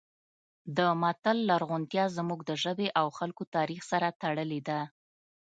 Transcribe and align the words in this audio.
د 0.77 0.79
متل 1.01 1.37
لرغونتیا 1.49 2.05
زموږ 2.17 2.39
د 2.49 2.51
ژبې 2.63 2.87
او 2.99 3.07
خلکو 3.17 3.43
تاریخ 3.55 3.81
سره 3.91 4.07
تړلې 4.21 4.61
ده 4.67 4.79